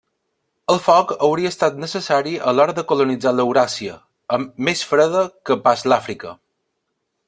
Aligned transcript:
El 0.75 0.79
foc 0.85 1.11
hauria 1.27 1.51
estat 1.55 1.77
necessari 1.83 2.33
a 2.51 2.55
l'hora 2.57 2.77
de 2.79 2.85
colonitzar 2.93 3.37
l'Euràsia, 3.37 4.01
més 4.71 4.85
freda 4.93 5.27
que 5.51 5.63
pas 5.69 5.91
l'Àfrica. 5.93 6.39